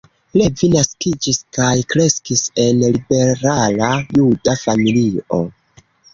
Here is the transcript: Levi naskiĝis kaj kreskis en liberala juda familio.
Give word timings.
Levi 0.41 0.69
naskiĝis 0.75 1.37
kaj 1.57 1.67
kreskis 1.95 2.41
en 2.65 2.81
liberala 2.95 3.93
juda 4.19 4.59
familio. 4.65 5.45